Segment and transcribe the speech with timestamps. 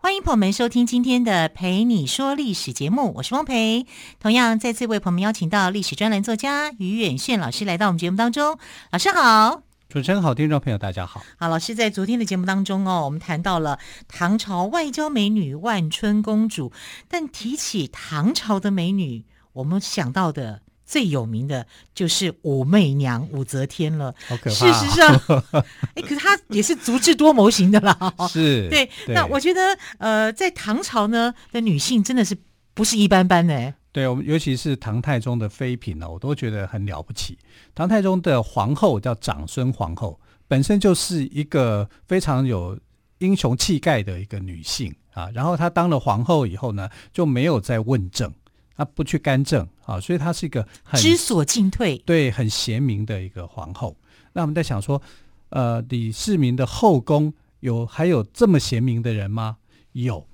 [0.00, 3.84] 欢迎朋友们收听今天的《陪你说历史》节目，我是汪培。
[4.20, 8.56] 同样再次为朋友们邀请到历史专栏作家于远炫老师来到我们节目当中。
[8.92, 9.64] 老师好。
[9.88, 11.20] 主持人好，听众朋友大家好。
[11.36, 16.72] 好，老师在昨天的节目当中哦，我们谈到了唐朝外交美女万春公主。
[17.08, 24.14] 但提起唐朝的美女，我们想到的最有名的就是武媚娘武则天了。
[24.26, 24.50] 好可怕！
[24.50, 25.14] 事实上，
[25.94, 27.94] 哎，可是她也是足智多谋型的啦。
[28.30, 28.88] 是，对。
[29.08, 32.34] 那我觉得，呃，在唐朝呢的女性真的是
[32.72, 33.74] 不是一般般的。
[33.92, 37.36] 对，我们尤其是唐太宗的妃嫔呢，我都觉得很了不起。
[37.74, 42.78] 唐太宗的皇后叫长孙皇后，本身就是一个非常有
[43.18, 45.28] 英雄气概的一个女性啊。
[45.34, 48.32] 然后她当了皇后以后呢，就没有再问政，
[48.78, 53.94] 她不去干政啊，所以她是一个很知所进退，对，很贤明的一个皇后。
[54.32, 55.02] 那我们在想说，
[55.50, 59.58] 呃，李世民的后宫有还有这么贤明的人吗？
[59.92, 60.26] 有，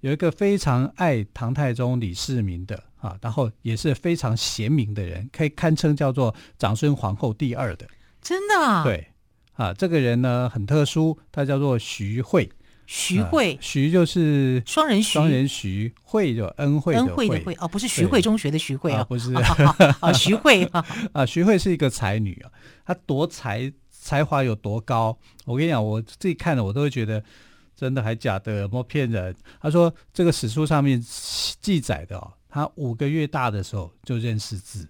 [0.00, 2.84] 有一个非常爱唐太宗李世民的。
[3.02, 7.84] 啊，然后也是非常贤明的人，可以堪称叫做长孙皇后第二的，
[8.20, 8.84] 真的啊？
[8.84, 9.08] 对，
[9.54, 12.48] 啊，这个人呢很特殊，他叫做徐惠。
[12.86, 19.32] 徐慧，徐就是双人徐，双人徐，慧就恩惠恩惠的惠哦，不是徐汇中学的徐汇啊，不是
[20.00, 20.64] 啊，徐慧
[21.12, 22.50] 啊，徐慧是一个才女啊，
[22.84, 25.16] 她多才才华有多高？
[25.44, 27.22] 我跟你讲，我自己看了，我都会觉得
[27.76, 29.34] 真的还假的，有没有骗人？
[29.60, 31.02] 他说这个史书上面
[31.60, 32.32] 记载的哦。
[32.54, 34.86] 他五个月大的时候就认识字，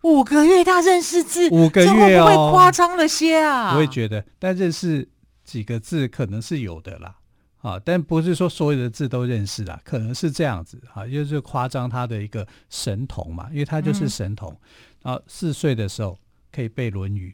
[0.00, 3.76] 五个月大认识字，五个月哦，会不会夸张了些啊？
[3.76, 5.06] 我也觉得，但认识
[5.44, 7.16] 几个字可能是有的啦，
[7.60, 14.58] 啊，但不是说所有的字都认识啦，可能是这样子啊，就是夸张他的一个神童嘛，因为他就是神童，
[15.02, 16.18] 然后四岁的时候
[16.50, 17.30] 可以背《论语》。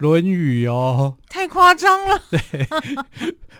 [0.02, 2.22] 《论语》哦，太夸张了。
[2.32, 2.40] 对，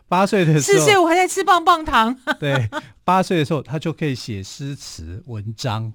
[0.08, 2.18] 八岁的时候，四岁我还在吃棒棒糖。
[2.40, 2.66] 对，
[3.04, 5.92] 八岁的时候他就可以写诗词文章，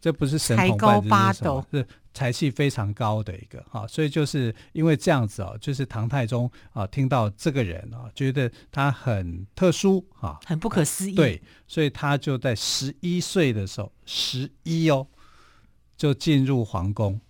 [0.00, 3.86] 这不是神童，才高八斗，是才气非常高的一个哈。
[3.86, 11.14] 所以就是因为这样子哦，就是唐太宗啊，听到这个人啊，觉得他很特殊啊，很不可思议。
[11.14, 15.06] 对，所以他就在十一岁的时候，十一哦，
[15.96, 17.20] 就进入皇宫。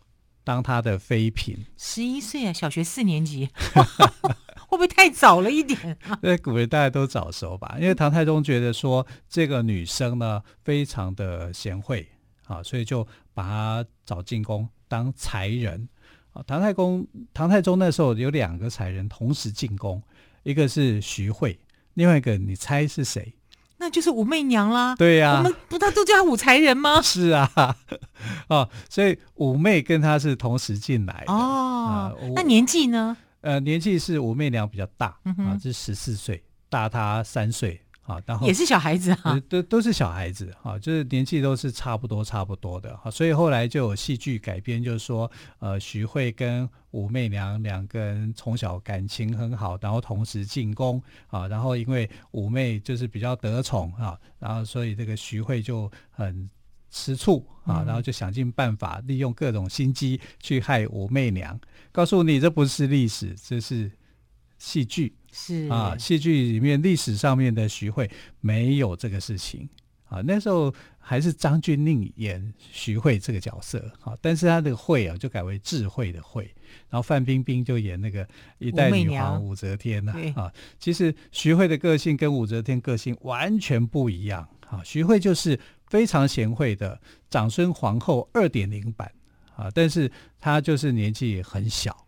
[0.45, 3.51] 当他的妃嫔，十一岁啊，小学四年级，
[4.67, 6.19] 会不会太早了一点啊？
[6.25, 12.09] 在古人大家都早熟吧，因为唐太宗觉得说这个女生呢非常的贤惠
[12.49, 15.89] 啊，所以就把他找进宫当才人
[16.33, 16.43] 啊。
[16.47, 20.03] 唐太公、唐太宗那时候有两个才人同时进宫，
[20.43, 21.57] 一个是徐惠，
[21.95, 23.35] 另外一个你猜是谁？
[23.81, 27.01] 那就是武媚娘啦，对呀、啊，我们不他都叫她武才人吗？
[27.01, 27.77] 是啊，
[28.49, 32.33] 哦， 所以武媚跟他是同时进来的哦、呃。
[32.35, 33.17] 那年纪呢？
[33.41, 37.81] 呃，年纪是武媚娘比较大、嗯、啊，是十四岁，大他三岁。
[38.09, 56.49] 啊，然后也是小孩子啊，都都是小孩子啊，就是年纪都是差不多差不多的哈，所以后来就有戏剧改编，就是说，呃，徐慧跟武媚娘两个人从小感情很好，然后同时进宫啊，然后因为武媚就是比较得宠啊，然后所以这个徐慧就很
[56.91, 61.61] 吃醋啊，然后就想尽办法利用各种心机去害武媚娘。
[61.93, 63.91] 告诉你，这不是历史，这是
[64.59, 65.15] 戏剧。
[65.31, 68.11] 是啊，戏剧里面历史上面的徐慧
[68.41, 69.69] 没有这个事情
[70.07, 70.23] 啊。
[70.25, 76.45] 那时候还是张钧甯演徐慧这个角色啊，但是他的慧啊就改为智慧的慧，
[76.89, 78.27] 然后范冰冰就演那个
[78.59, 80.51] 一代女皇武则天呐啊。
[80.81, 84.83] 其实徐慧的个性跟武则天个性完全不一样啊。
[84.83, 89.13] 徐慧就是非常贤惠的长孙皇后二点零版
[89.55, 92.08] 啊，但是她就是年纪很小。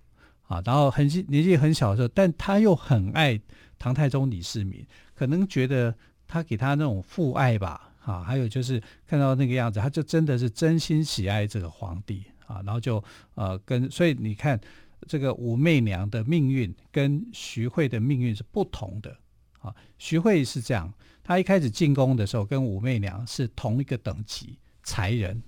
[0.51, 3.41] 啊，然后很年纪很小的时候，但他又很爱
[3.79, 5.95] 唐太宗李世民，可能觉得
[6.27, 13.03] 他给他那种父爱吧，啊，还有就是看到那个样子，他就真的是真心喜爱这个皇帝啊，然后就
[13.37, 14.61] 呃跟，所以你看
[15.07, 19.17] 这个武媚娘的命运跟徐惠的命运是不同的
[19.61, 19.73] 啊。
[19.99, 20.93] 徐惠是这样，
[21.23, 25.41] 他一开始进宫的时候跟武媚娘是同一个等级才人。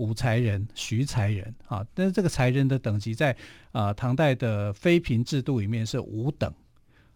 [0.00, 3.32] 武才人、徐才人啊，但是这个才人的等级在
[3.70, 6.50] 啊、呃、唐代的妃嫔制度里面是五等。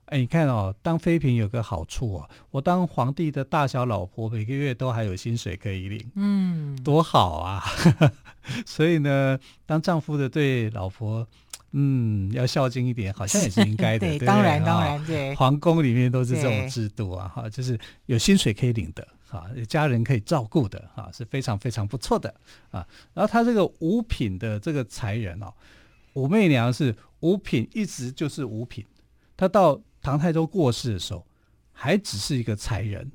[0.06, 6.10] 哎，你看哦，当妃嫔有个好处哦，我当皇帝的大小老婆每个月都还有薪水可以领。
[6.14, 7.64] 嗯，多好啊！
[8.66, 11.26] 所以呢，当丈夫的对老婆，
[11.72, 14.00] 嗯，要孝敬一点，好像也是应该的。
[14.06, 15.34] 对，对，当然，当然，对。
[15.36, 22.32] 皇宫里面都是这种制度啊，哈，就是有薪水可以领的，哈，有家人可以照顾的，啊，是非常非常不错的
[22.70, 22.86] 啊。
[23.12, 25.52] 然后他这个五品的这个才人哦，
[26.14, 28.84] 武媚娘是五品，一直就是五品。
[29.36, 31.26] 她到唐太宗过世的时候，
[31.72, 33.10] 还只是一个才人。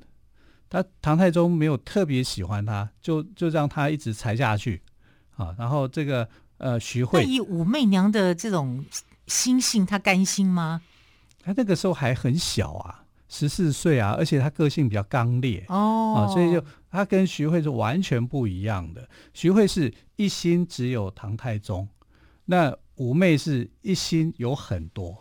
[0.68, 4.82] 他唐太宗没有特别喜欢他，就就让他一直才下去
[5.36, 5.54] 啊。
[5.58, 6.28] 然后这个。
[6.62, 8.84] 呃，徐慧以武媚娘的这种
[9.26, 10.82] 心性，她甘心吗？
[11.42, 12.99] 她那个时候还很小啊，
[13.30, 19.08] 十四岁啊，而且他个性比较刚烈哦，啊，所以就他跟徐慧是完全不一样的。
[19.32, 21.88] 徐慧是一心只有唐太宗，
[22.44, 25.16] 那武媚是一心有很多，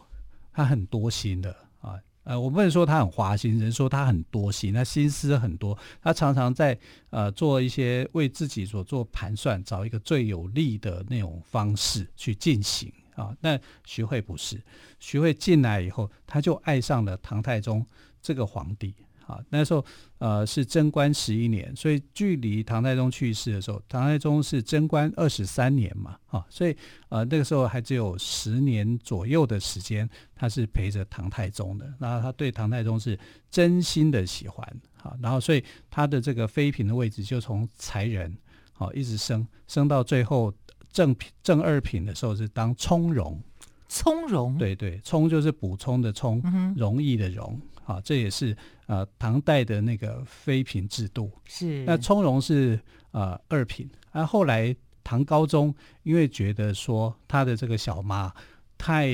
[0.51, 1.93] 他很多心的啊。
[2.23, 6.77] 呃，我不能说他很花心，人说他很多心，他心思很多，他常常在
[7.11, 13.35] 呃做一些为自己所做盘算，找一个最有利的那种方式去进行啊。
[13.41, 14.61] 那徐慧不是，
[14.99, 17.85] 徐慧进来以后，他就爱上了唐太宗
[18.21, 18.95] 这个皇帝。
[19.27, 19.85] 啊，那时候
[20.17, 26.75] 呃是贞观十一年，所以距离唐太宗去世的时候，唐太宗是贞观二十三年嘛，啊，所以
[27.09, 33.15] 呃那个时候还只有十年左右的时间，他是陪着唐太宗的，然后他对唐太宗是
[33.51, 34.67] 真心的喜欢，
[35.03, 38.35] 啊，然后所以他的这个妃嫔的位置就从才人，
[38.73, 40.51] 好一直升升到最后
[40.91, 43.41] 正品正二品的时候是当充容，
[43.87, 46.41] 充容，对对，充就是补充的充，
[46.75, 47.59] 容易的容。
[47.85, 48.55] 啊，这也是
[48.85, 51.31] 呃唐代的那个妃嫔制度。
[51.45, 58.31] 是那充容是呃二品，而、啊、后来唐高宗因为觉得说他的这个小妈
[58.77, 59.09] 太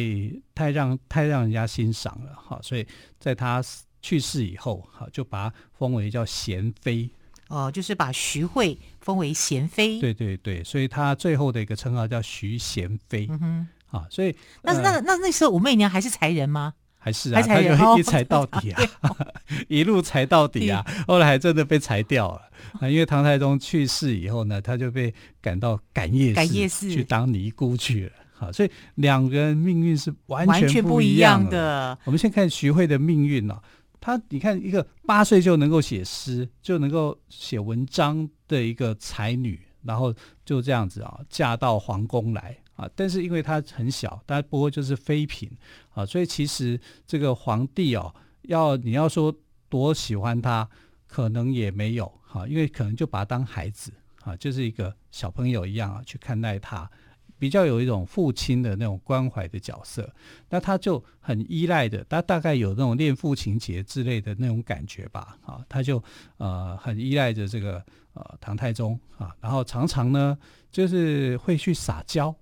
[0.54, 2.86] 太让太让人家欣赏了，哈，所以
[3.18, 3.64] 在他
[4.02, 7.10] 去世以后，哈，就把他封为叫贤妃。
[7.56, 10.00] 哦，就是把徐慧封为贤妃。
[10.02, 13.28] 对对对，所以他最后的一个称号叫徐贤妃。
[13.30, 13.68] 嗯哼，
[13.98, 16.74] 啊，所以那那那那，那时候武媚娘还是才人吗？
[16.98, 18.82] 还是啊，他就一裁到底啊，
[19.70, 22.42] 一路裁到底啊，后来还真的被裁掉了
[22.82, 22.90] 啊。
[22.90, 26.34] 因为唐太宗去世以后呢，他就被赶到感业
[26.68, 28.12] 寺去当尼姑去了。
[28.38, 31.98] 好，所以两个人命运是完全不一样的。
[32.04, 33.62] 我们先看徐慧的命运哦，
[34.00, 40.14] 她你看一个八岁就能够写诗，就能够写文章的一个才女，然后
[40.44, 42.58] 就这样子啊，嫁到皇宫来。
[42.76, 45.50] 啊，但是因为她很小，他不过就是妃嫔
[45.94, 46.78] 啊，所以其实
[47.08, 49.34] 这个皇帝哦，要你要说
[49.70, 50.68] 多喜欢她，
[51.08, 53.94] 可能也没有哈、啊，因为可能就把她当孩子
[54.24, 56.92] 啊，就是一个小朋友一样啊去看待她，
[57.38, 60.14] 比较有一种父亲的那种关怀的角色，
[60.50, 66.04] 那他就很依赖的，他大概有那种恋父情结之类的那种感觉吧，啊，他就
[66.38, 67.84] 呃很依赖着这个
[68.14, 70.38] 呃唐太宗啊，然后常常呢
[70.72, 72.36] 就是会去撒娇。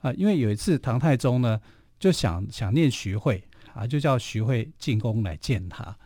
[0.00, 1.60] 啊，因为有一次唐太宗呢
[1.98, 3.42] 就想想念徐慧
[3.72, 5.96] 啊，就叫徐慧进宫来见他。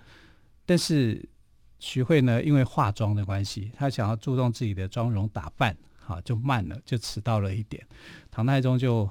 [0.66, 1.26] 但是
[1.78, 5.74] 徐慧呢，因为化妆的关系，她想要注重自己的妆容打扮，
[6.06, 7.86] 啊，就慢了，就迟到了一点。
[8.36, 9.08] 唐太宗就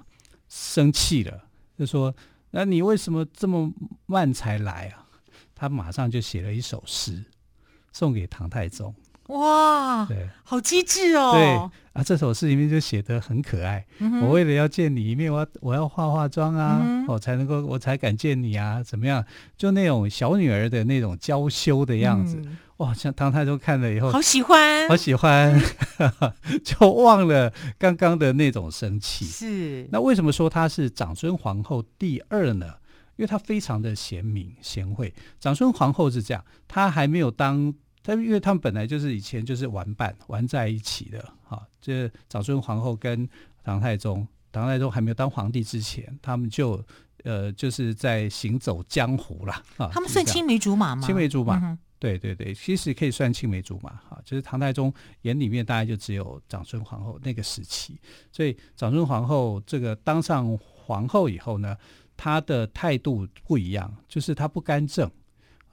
[0.48, 1.46] 生气了，
[1.79, 2.13] 就说
[2.53, 3.74] ：“那你为什么这么
[4.05, 5.03] 慢才来啊？”
[5.55, 7.25] 他马上就写了一首诗
[7.91, 8.94] 送给唐太宗。
[9.29, 11.32] 哇，对，好机智哦！
[11.34, 13.85] 对啊，这首诗里面就写得很可爱。
[13.99, 19.23] 嗯、我为了要见你一面，我要我要化化妆啊，嗯、我才能够我才敢见你啊，怎么样？
[19.55, 22.93] 就那种小女儿的那种娇羞的样子，嗯、哇！
[22.93, 25.57] 像唐太宗看了以后，好喜欢，好喜欢，
[26.65, 29.23] 就忘了刚刚的那种生气。
[29.23, 32.73] 是，那为什么说她是长孙皇后第二呢？
[33.15, 35.13] 因为她非常的贤明贤惠。
[35.39, 37.73] 长孙皇后是这样，她还没有当。
[38.05, 43.27] 他因为他们本来就是以前就是玩伴玩在一起的，哈，这长孙皇后跟
[43.63, 46.79] 唐太宗，唐太宗还没有当皇帝之前，他们就
[47.24, 49.63] 呃就是在行走江湖啦。
[49.77, 49.89] 啊。
[49.91, 51.07] 他们算青梅竹马吗？
[51.07, 54.21] 青梅竹马，嗯、对对对，其实可以算青梅竹马哈。
[54.24, 54.93] 就是唐太宗
[55.24, 58.00] 眼里面大概就只有长孙皇后那个时期，
[58.31, 61.75] 所以长孙皇后这个当上皇后以后呢，
[62.15, 65.09] 她的态度不一样，就是她不干政。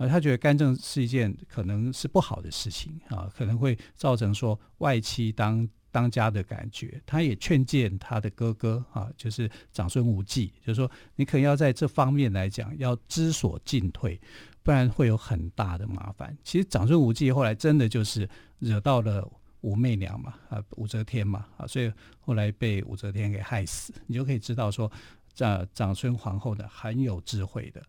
[0.09, 7.01] 他觉得干政是一件可能是不好的事情啊，可能会造成说外戚当当家的感觉。
[7.05, 14.21] 他也劝谏他的哥哥啊，就是长孙无忌，就是说你可能要在这方面来讲要知所进退，
[14.63, 16.37] 不然会有很大的麻烦。
[16.43, 18.29] 其实长孙无忌后来真的就是
[18.59, 19.31] 惹到了
[19.61, 23.93] 武媚娘嘛，啊武则天嘛，啊所以后来被武则天给害死。
[24.07, 24.91] 你就可以知道说，
[25.35, 27.83] 这长孙皇后的很有智慧的。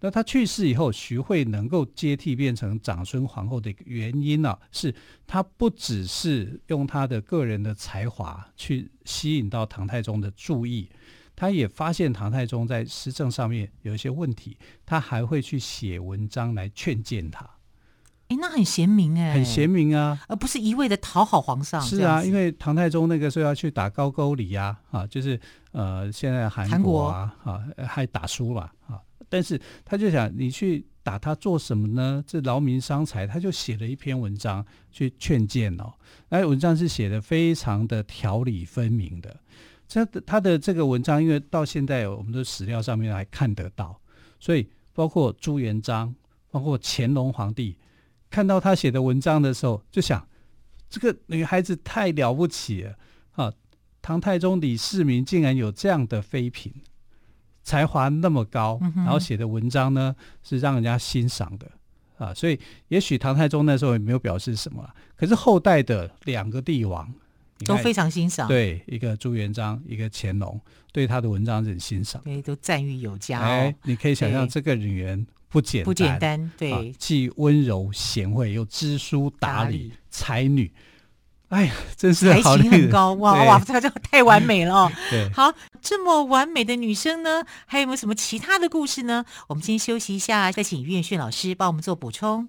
[0.00, 4.94] 那他去世以后，徐慧能够接替变成长孙皇后的原因呢、啊，是
[5.26, 10.88] 他不只是用他的个人的才华去吸引到唐太宗的注意，
[11.36, 17.48] 他也发现唐太宗在施政上面有一些问题，他还会去写文章来劝谏他。
[18.30, 21.82] 哎，那很贤明哎，很贤明啊，而不是一味的讨好皇上。
[21.82, 25.38] 是啊，因为唐太宗那个时候要去打高句丽呀，啊，就是
[25.72, 29.00] 呃，现在韩国啊，国啊，还打输了啊。
[29.28, 32.22] 但是他就想，你去打他做什么呢？
[32.24, 35.92] 这劳民伤财，他就写了一篇文章去劝谏哦。
[36.28, 39.36] 那文章是写的非常的条理分明的。
[39.88, 44.00] 这他的这个文章，因为到现在我们的史料上面还看得到，
[44.38, 46.14] 所以包括朱元璋，
[46.52, 47.76] 包括乾隆皇帝。
[48.30, 50.26] 看到他写的文章的时候，就想
[50.88, 52.94] 这个女孩子太了不起了
[53.32, 53.52] 啊！
[54.00, 56.72] 唐太宗李世民竟然有这样的妃嫔，
[57.62, 61.70] 才华那么高，然后写的文章呢是让人家欣赏的
[62.18, 62.32] 啊！
[62.32, 62.58] 所以
[62.88, 67.12] 也许唐太宗那时候也没有表示什么，可是后代的两个帝王
[67.66, 70.58] 都非常欣赏，对，一个朱元璋，一个乾隆，
[70.92, 73.42] 对他的文章很欣赏，对，都赞誉有加哦。
[73.42, 75.26] 哎，你可以想象这个女人。
[75.50, 80.72] 不简单，不简单，对，啊、既温柔贤惠，又知书达理，才女。
[81.48, 84.92] 哎呀，真是好才情很高哇 哇，这个就太完美了哦。
[85.10, 85.52] 对，好，
[85.82, 89.24] 这么完美的女生呢，还有没有什么其他的故事呢？
[89.48, 92.48] 我们先休息一下，再请于远炫老师帮我们做补充。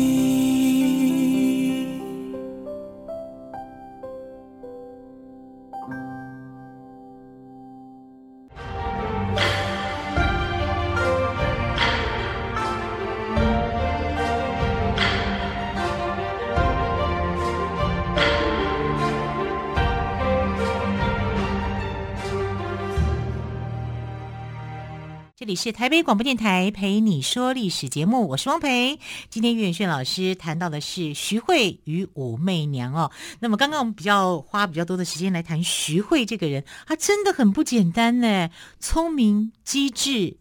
[25.51, 28.97] 里是台北广播电台陪你说历史节目，我是汪培。
[29.29, 33.11] 今天岳远炫老师谈到的是徐慧与武媚娘哦。
[33.41, 40.37] 那么刚刚我们比较花比较多的时间来谈徐慧这个人，她真的很不简单呢，聪明机智，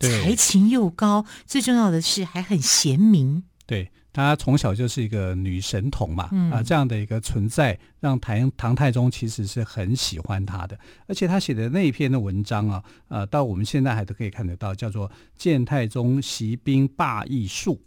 [0.00, 3.42] 才情又高，最重要的是还很贤明。
[3.66, 3.90] 对。
[4.18, 10.76] 她从小就是一个女神童嘛，嗯、啊，这样的一个存在，让唐唐太宗其实是很喜欢她的。
[11.06, 17.80] 而且他写的那一篇的文章啊，呃，到我们现在还都可以看得到，叫做《谏太宗习兵罢役术》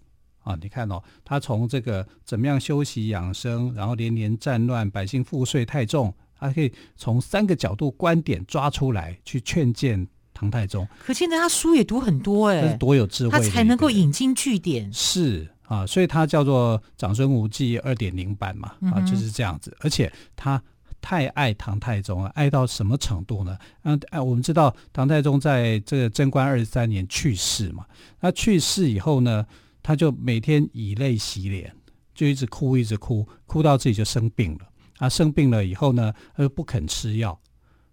[0.50, 0.57] 啊。
[0.61, 10.88] 你看哦，他从这个怎么样休息养生，然后连年战乱，百姓赋税太重，他可以从三个角度观点抓出来去劝谏唐太宗。
[11.05, 14.89] 可见得他书也读很多哎，是多有智慧，他才能够引经据典。
[14.93, 15.50] 是。
[15.71, 19.73] 啊，所以他叫做长孙无忌二点零版嘛，啊，就是这样子。
[19.79, 20.61] 而且他
[20.99, 23.57] 太爱唐太宗了，爱到什么程度呢？
[23.83, 27.85] 嗯，哎，我们知道唐太宗在这个贞观二十三年去世嘛，
[28.19, 29.45] 他去世以后呢，
[29.81, 31.73] 他就每天以泪洗脸，
[32.13, 34.67] 就一直哭，一直哭，哭到自己就生病了。
[34.97, 37.39] 啊，生病了以后呢，他又不肯吃药，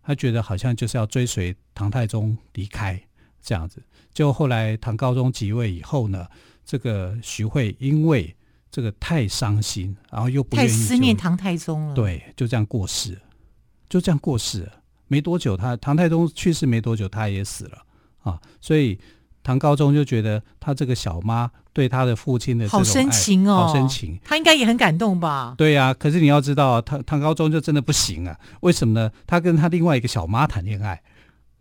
[0.03, 3.01] 他觉得好像就是要追随唐太宗离开
[3.41, 3.81] 这样子。
[4.13, 6.27] 就后来唐高宗即位以后呢，
[6.69, 8.37] 这个徐慧因为
[8.71, 13.19] 这个太伤心，然后又不愿意，太思念唐太宗了，对，就这样过世，
[13.89, 14.73] 就这样过世了。
[15.07, 17.79] 没多久他，他唐太宗去世没多久，他也死了
[18.21, 18.39] 啊。
[18.61, 18.99] 所以
[19.43, 25.55] 唐高宗就觉得他这个小妈对他的父亲的好深情哦，好深情，他应该也很感动吧？
[25.57, 25.95] 对呀、啊。
[25.95, 28.39] 可是你要知道，唐唐高宗就真的不行啊。
[28.61, 29.11] 为什么呢？
[29.27, 31.01] 他跟他另外一个小妈谈恋爱。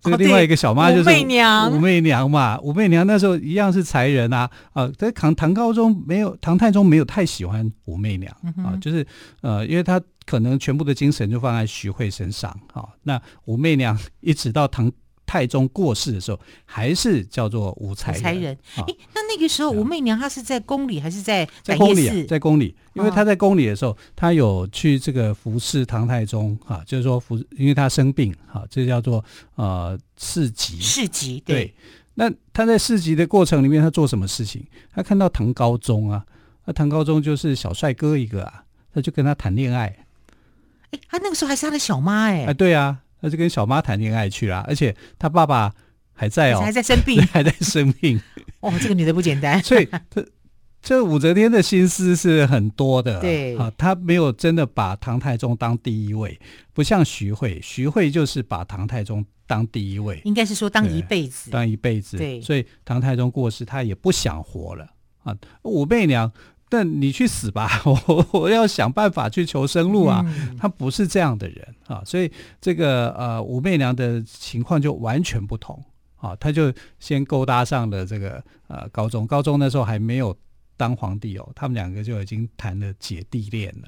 [0.02, 4.88] 这个另外一个小妈就是武媚娘，武媚娘嘛，武媚娘那时候一样是才人啊啊！
[4.98, 8.32] 在唐唐高宗没有唐太宗没有太喜欢武媚娘
[8.64, 9.06] 啊，就是
[9.42, 12.86] 呃，因为他可能全部的精神就放在徐慧身上啊。
[13.04, 14.92] 那武媚娘一直到唐。
[15.28, 18.22] 太宗过世的时候，还是叫做武才人。
[18.24, 22.16] 才人，哎、哦，那那个时候武媚娘她是在宫里还是在在宫里、啊？
[22.28, 29.24] 在宫里，因为她在宫里的时候，她、哦、有去这个服侍唐太宗哈，就是说服，因为她生病哈，这叫做
[29.56, 30.80] 呃侍疾。
[30.80, 31.74] 侍疾对，对。
[32.16, 34.66] 那她在侍疾的过程里面，她做什么事情？
[34.96, 36.26] 她看到唐高宗啊，
[36.64, 39.94] 那唐高宗就是小帅哥一个啊，她就跟他谈恋爱。
[40.92, 42.46] 哎，他那个时候还是他的小妈哎。
[42.46, 43.00] 哎，对啊。
[43.22, 45.74] 他就跟小妈谈恋爱去了，而且他爸爸
[46.14, 48.20] 还在哦，还在生病， 还在生病。
[48.62, 49.62] 哦，这个女的不简单。
[49.64, 50.28] 所以这
[50.82, 53.20] 这武则天的心思是很多的。
[53.20, 56.40] 对啊，她没有真的把唐太宗当第一位，
[56.74, 62.18] 不像徐惠，徐惠就是把唐太宗当第一位，应该是说当一辈子，当一辈子。
[62.18, 64.88] 对，所以唐太宗过世，她也不想活了
[65.24, 65.36] 啊。
[65.64, 66.32] 武媚娘。
[66.70, 67.70] 但你去死吧！
[67.86, 70.26] 我我要想办法去求生路啊！
[70.60, 75.82] 他不是这样的人啊，所以这个呃武媚娘的情况就完全不同
[76.18, 76.36] 啊。
[76.36, 80.36] 他就先勾搭上了这个呃高中，高中那时候还没有
[80.76, 83.88] 当皇帝哦，他们两个就已经谈了姐弟恋了。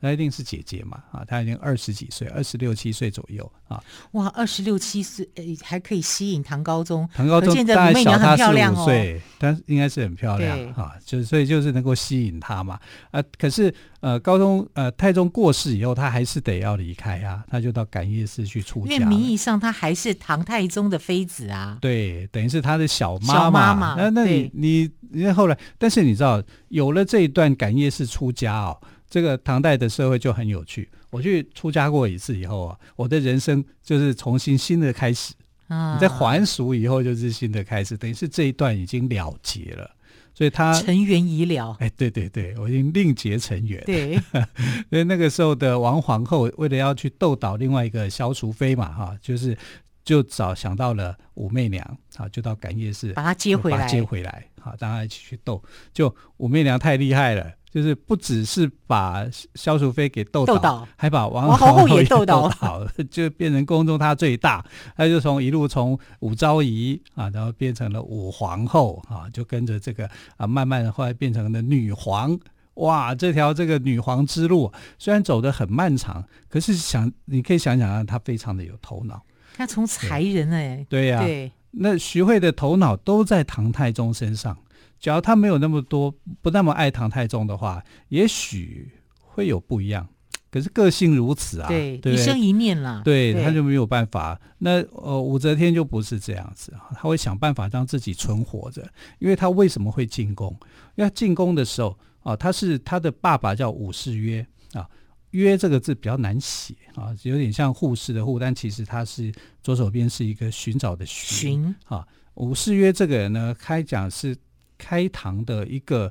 [0.00, 3.82] 那一定是姐姐嘛啊，她已经二十几岁，二十六七岁左右啊。
[4.12, 7.08] 哇，二十六七岁，呃，还可以吸引唐高宗。
[7.14, 12.78] 唐高宗大概小她四五岁，但是应该是很漂亮啊，就所以就是能够吸引她嘛。
[13.10, 18.94] 啊，可是呃，高宗呃太宗过世以后，他还是得要离开啊，他就到感业寺去出家。
[18.94, 21.76] 因为名义上他还是唐太宗的妃子啊。
[21.80, 23.34] 对，等于是他的小妈妈。
[23.34, 23.94] 小妈妈。
[23.96, 28.80] 那那你你因为后来，但是你知道有了这一段感业寺出家哦。
[29.08, 30.88] 这个唐代的社会就很有趣。
[31.10, 35.34] 我去出家过一次以后啊，我的人生就是重新新的开始。
[35.68, 39.90] 啊，你在还俗以后就是新的开始，等于是这一段已经了结了。
[40.34, 41.76] 所以他尘缘已了。
[41.80, 43.82] 哎，对对对，我已经另结尘缘。
[43.84, 44.16] 对，
[44.88, 49.56] 所以那个时候的王皇后为了要去斗倒另外一个萧淑妃嘛，哈，就是
[50.04, 51.84] 就找想到了武媚娘，
[52.16, 55.60] 啊，就到感业寺把她接回来，接回来，好，大家一起去斗。
[55.92, 57.52] 就武媚娘太厉害了。
[57.70, 64.64] 就是不只是把萧淑妃给斗倒，倒还把王皇后也斗倒，倒， 就变成宫中她最大。
[64.96, 72.38] 她就从一路从武昭仪啊，然后变成了武皇后啊，就跟着这个啊，慢慢的后来变成了女皇。
[72.74, 79.22] 哇，这条这个女皇之路虽然走得很漫长，可是想你可以想想啊，她非常的有头脑。
[79.56, 84.56] 她从才人哎，对呀，对，那徐慧的头脑都在唐太宗身上。
[84.98, 90.08] 假如他没有那么多，不那么爱唐太宗的话，也许会有不一样。
[90.50, 94.40] 可是个性如此啊，对，对一生一念啦，对，对他就没有办法。
[94.56, 98.82] 那呃，武则天就不是这样子，他会想办法让自己存活着。
[99.18, 100.50] 因为他为什么会进宫？
[100.96, 104.88] 因为他进宫的时候啊，他是他的爸爸叫武士约啊，
[105.32, 109.30] 约这个字比较难写啊，有点像护士的护，但其实他是
[109.62, 112.06] 左手边是一个寻找的寻啊。
[112.36, 114.34] 武士约这个人呢，开讲是。
[114.78, 116.10] 开唐的一个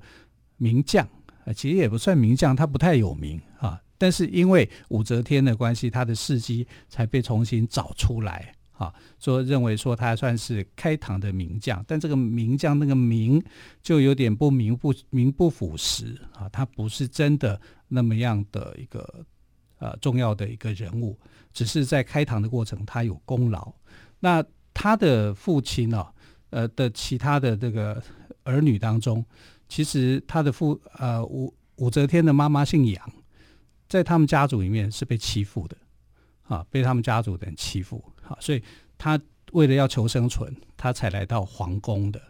[0.58, 1.08] 名将，
[1.56, 3.82] 其实也不算名将，他不太有名啊。
[3.98, 8.94] 但是因为武则天的关系，他的事迹才被重新找出来啊。
[9.18, 13.44] 说认为说他算是开唐的名将，但这个名将那个名
[13.82, 16.48] 就有点不名不名不符实啊。
[16.50, 19.26] 他不是真的那么样的一个
[19.80, 21.18] 呃重要的一个人物，
[21.54, 23.74] 只是在开唐的过程他有功劳。
[24.20, 26.06] 那他的父亲呢、
[26.50, 28.04] 呃的其他的这个。
[28.48, 29.24] 儿女当中，
[29.68, 33.12] 其实他的父呃武武则天的妈妈姓杨，
[33.90, 35.76] 在他们家族里面是被欺负的，
[36.44, 38.64] 啊，被他们家族的人欺负，啊，所以
[38.98, 39.20] 他
[39.52, 42.22] 为了要求生存，他才来到皇宫的。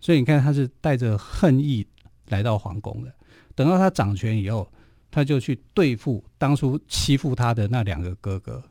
[0.00, 1.86] 所以你看，他是带着恨意
[2.28, 3.14] 来到皇宫的。
[3.54, 4.70] 等到他掌权以后，
[5.10, 8.62] 他就去对付当初欺负他的那两个哥哥，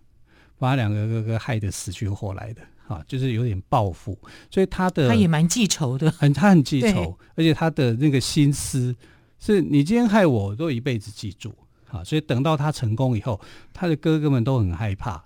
[0.58, 2.62] 把两个哥哥害得死去活来的。
[2.90, 4.18] 啊，就是有点报复，
[4.50, 8.96] 所以他的他也蛮记仇的，很他很记仇，而且他的那个心思
[9.38, 11.54] 是你今天害我，我都一辈子记住。
[11.92, 13.40] 啊，所以等到他成功以后，
[13.74, 15.24] 他的哥哥们都很害怕，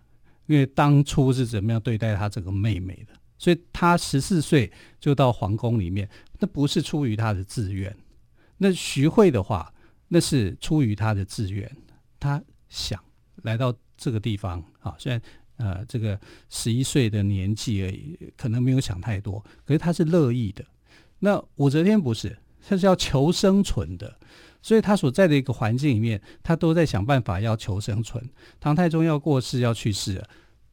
[0.47, 7.95] 因为当初是怎么样对待他这个妹妹的，所以他十四岁就到皇宫里面，那不是出于他的自愿。
[8.57, 9.73] 那徐慧的话，
[10.09, 11.69] 那是出于他的自愿，
[12.19, 13.01] 他想
[13.43, 15.21] 来到这个地方啊，虽然。
[15.57, 20.65] 呃，这个十一岁的年纪而已，可能没有想太多，可是他是乐意的。
[21.19, 22.37] 那武则天不是，
[22.67, 24.17] 他是要求生存的，
[24.61, 28.23] 所以他所在的一个环境里面，他都在想办法要求生存。
[28.59, 30.29] 唐太宗要过世要去世了，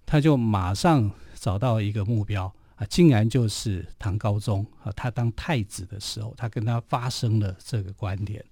[0.06, 4.90] 他就马上找到一个目标啊，竟然就是唐高宗啊。
[4.96, 8.44] 他当太子的时候，他跟他发生了这个关联。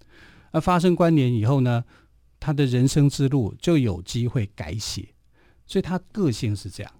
[0.50, 1.84] 而发生关联以后呢，
[2.38, 5.08] 他的人生之路就有机会改写。
[5.68, 6.92] 所以他个性是这样，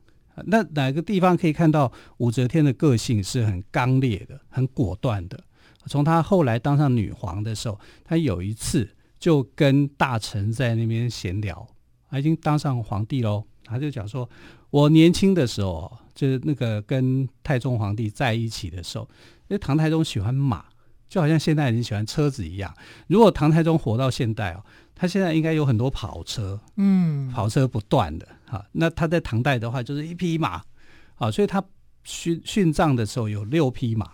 [0.44, 5.42] 那哪个地方可以看到武则天的个性是很刚烈的、很果断的？
[5.87, 11.66] 从他后来当上女皇的时候，他有一次就跟大臣在那边闲聊，
[12.11, 14.28] 他已经当上皇帝喽，他就讲说
[14.68, 19.09] ：“我年轻的时候，就是那个跟太宗皇帝在一起的时候，
[19.48, 20.66] 因为唐太宗喜欢马，
[21.09, 22.72] 就好像现代人喜欢车子一样。
[23.07, 24.62] 如果唐太宗活到现代哦。”
[24.98, 28.62] 他现在应该有很多跑车，嗯，跑车不断的哈。
[28.72, 30.61] 那他在唐代的话，就是一匹马，
[31.14, 31.62] 啊，所以他
[32.04, 34.06] 殉殉葬的时候有六匹马，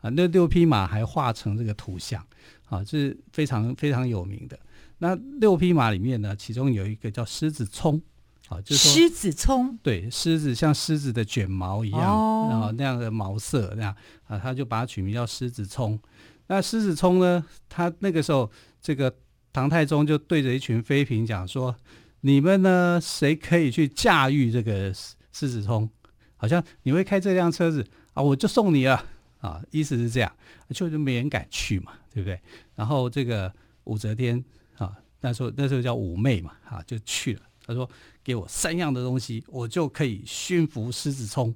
[0.00, 2.20] 啊，那六匹马还画成这个图像
[2.68, 4.58] 啊，这是非常非常有名的。
[4.98, 8.02] 那六匹马里面呢，其中有一个叫狮子冲。
[8.48, 13.94] 啊，就是狮子冲，对，狮子像狮子的卷毛一样，哦、然后那样的毛色那样
[14.26, 16.00] 啊，他就把它取名叫狮子冲。
[16.46, 18.50] 那狮子冲呢，他那个时候，
[18.80, 19.14] 这个
[19.58, 21.74] 唐太宗就对着一群妃嫔讲说
[22.22, 25.90] ：“你们呢，谁可以去驾驭这个狮子冲？
[26.36, 29.04] 好像你会开这辆车子啊，我就送你了
[29.40, 30.32] 啊。”意思是这样，
[30.70, 32.40] 就就没人敢去嘛，对不对？
[32.76, 34.44] 然后这个武则天
[34.76, 37.40] 啊，那时候那时候叫武媚嘛，啊，就去了。
[37.66, 37.90] 他说
[38.22, 41.52] ：“给我三样的东西，我就可以驯服狮子冲。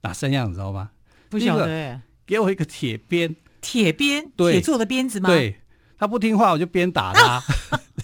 [0.00, 0.90] 哪三样你知道吗？
[1.30, 2.02] 不晓得。
[2.26, 5.28] 给我一个铁鞭，铁鞭，对，铁做的鞭子吗？
[5.28, 5.60] 对，
[5.98, 7.24] 他不听话，我就鞭打他。
[7.24, 7.42] 啊、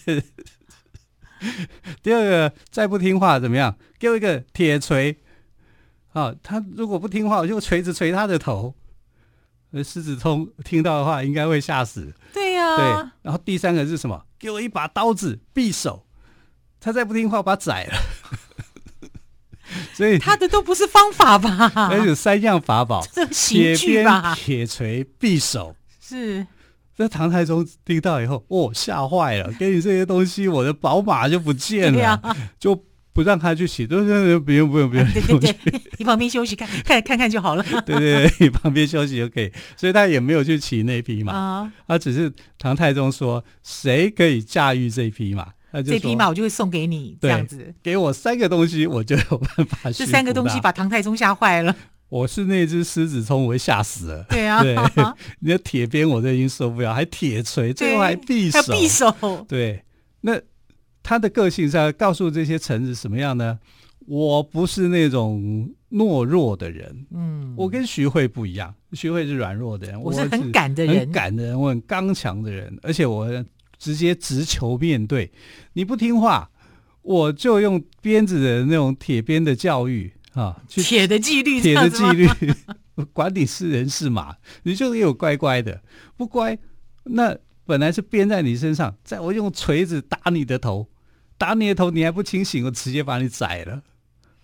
[2.02, 3.76] 第二个，再不听话怎么样？
[3.98, 5.16] 给我一个铁锤。
[6.12, 8.74] 啊，他如果不听话，我就锤子锤他的头。
[9.70, 12.14] 那狮子冲听到的话，应该会吓死。
[12.32, 12.76] 对呀、啊。
[12.76, 12.84] 对。
[13.22, 14.24] 然后第三个是什么？
[14.38, 16.06] 给我一把刀子，匕首。”
[16.80, 17.94] 他再不听话，我把他宰了。
[19.94, 21.70] 所以他的都不是方法吧？
[21.90, 23.00] 而且三样法宝：
[23.30, 25.74] 铁鞭、铁锤、匕首。
[26.00, 26.46] 是。
[27.02, 29.52] 这唐太宗听到以后，哦，吓坏了！
[29.58, 32.80] 给你这些东西，我的宝马就不见了，啊、 就
[33.12, 33.84] 不让他去骑。
[33.84, 35.04] 对对 对，不用不用不用。
[35.12, 37.64] 对对对，你旁边休息看看看看就好了。
[37.84, 39.50] 对对对，你旁边休息就可以。
[39.76, 45.48] 所以他也没有去骑那匹马，啊、他只是唐太宗说，谁可以驾驭这匹马？
[45.84, 47.74] 这匹马我就会送给你，这样子。
[47.82, 49.90] 给我三个东西，我就有办法。
[49.90, 51.74] 这三个东西把唐太宗吓坏了。
[52.12, 54.26] 我是那只狮子冲，我会吓死了。
[54.28, 54.76] 对啊，对，
[55.40, 58.60] 你的铁鞭我都已经受不了，还铁锤，最后还匕首。
[58.60, 59.44] 还匕首。
[59.48, 59.82] 对，
[60.20, 60.38] 那
[61.02, 63.58] 他的个性是要告诉这些臣子什么样呢？
[64.06, 73.44] 我不是那种懦弱的人，嗯，我跟徐慧不一样，徐慧是软弱的人，我是很敢的人，很敢的人，我很刚强的人，而且我。
[73.78, 75.28] 直接直球面对，
[75.72, 76.48] 你不听话，
[77.02, 82.28] 我就用鞭子的那种铁鞭的教育啊，铁的纪律，铁的纪律，
[83.12, 85.82] 管你是人是马，你就给我乖乖的，
[86.16, 86.58] 不乖，
[87.04, 90.88] 那本来是鞭在你身上，在我用锤子打你的头，
[91.36, 93.82] 打你的头，你还不清醒，我直接把你宰了，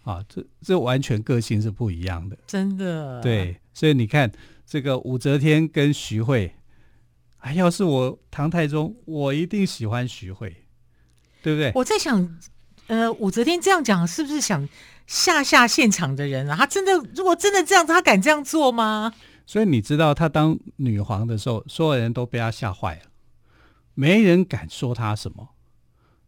[0.05, 4.31] 啊，这这完全个性是不一样的，真的，对，所以你看
[4.67, 6.55] 这个武则天跟徐慧。
[7.41, 10.65] 哎，要是我唐太宗，我一定喜欢徐慧，
[11.41, 11.71] 对不对？
[11.77, 12.37] 我在想，
[12.89, 14.69] 呃，武则天这样讲，是不是想
[15.09, 16.55] 吓吓现场的人啊？
[16.55, 19.13] 他真的，如果真的这样子，他敢这样做吗？
[19.47, 23.03] 所以你知道，他当女皇的时候，所有人都被他吓坏了，
[23.95, 25.49] 没人敢说他什么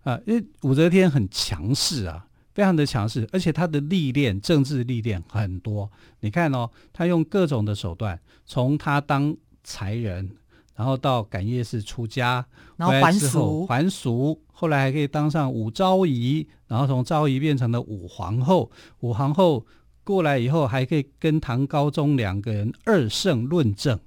[0.05, 0.19] 啊。
[0.27, 5.93] 因为武则天很强势啊，非常的强势，而且她的历练，政治历练很多。
[6.21, 10.37] 你看哦，她用各种的手段，从他当才人。
[10.81, 12.43] 然后到感业寺出家，
[12.79, 18.71] 然后还俗，还俗，后来还可以当上武昭仪，然后从昭仪变成了武皇后。
[19.01, 19.67] 武皇后
[20.03, 24.01] 过来以后，还可以跟唐高宗两个人二圣论政，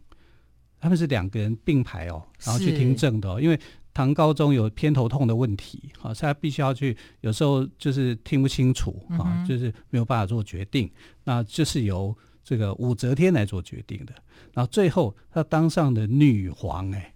[0.79, 3.39] 他们是两个人并排哦，然后去听政的哦。
[3.39, 3.59] 因为
[3.93, 10.89] 唐高宗有偏头痛的问题，啊，所以他必须要去，有时候就是听不清楚啊，嗯、就是没有办法做决定，
[11.23, 14.13] 那就是由这个武则天来做决定的。
[14.53, 17.13] 然后最后，她当上了女皇，哎，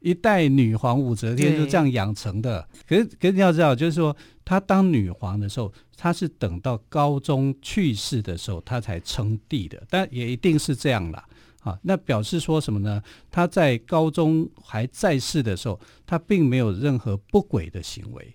[0.00, 2.68] 一代女皇武则天就这样养成的。
[2.88, 9.82] 可是，可是你要知道，就是说，她当女皇的时候，她是等到高宗去世的时候，她才称帝的。
[9.88, 11.24] 但也一定是这样啦，
[11.60, 13.02] 啊，那表示说什么呢？
[13.30, 18.34] 她在高宗还在世的时候，她并没有任何不轨的行为。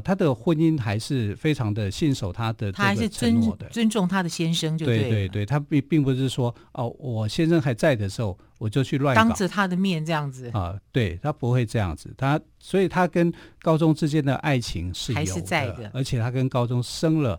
[0.00, 10.50] 他的婚姻还是非常的信守他的，他还是尊尊重他的先生，就对对对对，他并并不是说哦，我先生还在的时候我就去乱当着他的面这样子。
[10.50, 17.38] 啊，对他不会这样子，他所以他跟高中之间的爱情是有，还是在的，而且他跟高中生了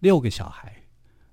[0.00, 0.72] 六个小孩，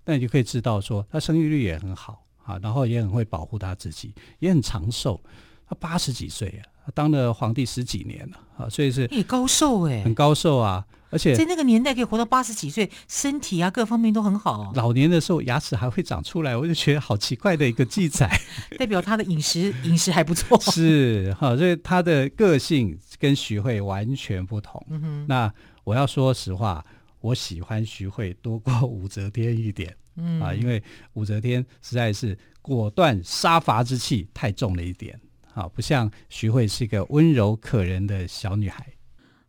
[0.05, 5.21] 那你就可以知道说他生育率也很好啊，然后也很会保护他自己，也很长寿，
[5.67, 6.65] 他八十几岁啊。
[6.93, 14.71] 当了皇帝十几年了啊，所以是也高寿哎，很高寿啊，而且在那个年代可以活到八十几岁，身体啊各方面都很好。
[14.75, 18.29] 老年的时候牙齿还会长出来，我就觉得好奇怪的一个记载，
[18.77, 20.59] 代表他的饮食饮食还不错。
[20.71, 24.85] 是哈，所以他的个性跟徐慧完全不同。
[24.89, 26.85] 嗯哼，那我要说实话，
[27.19, 29.95] 我喜欢徐慧多过武则天一点。
[30.17, 35.17] 嗯啊，因为武则天实在是果断杀伐之气太重了一点。
[35.53, 38.87] 好，不像徐慧是一个温柔可人的小女孩。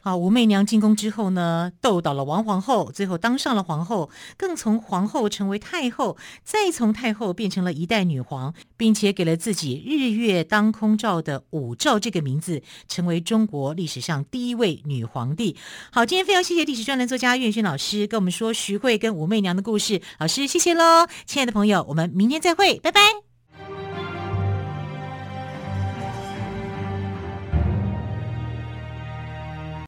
[0.05, 15.57] 好，武媚娘进宫之后呢，斗倒了王皇后，最后当上了皇后，更从皇后成为太后，再从太后变成了一代女皇，并且给了自己“日月当空照”的武曌这个名字，成为中国历史上第一位女皇帝。
[15.93, 23.32] 好，今天非常谢谢历史专栏作家岳轩老师跟我们说徐慧跟武媚娘的故事，老师谢谢喽，亲爱的朋友，我们明天再会，拜拜。